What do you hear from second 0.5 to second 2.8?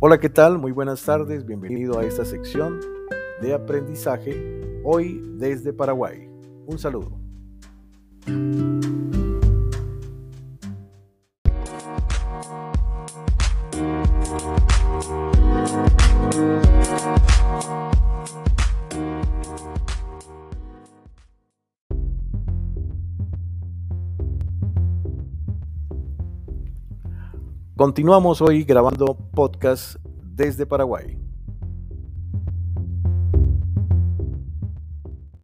Muy buenas tardes, bienvenido a esta sección